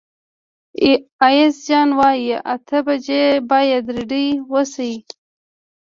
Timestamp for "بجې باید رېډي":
2.85-4.25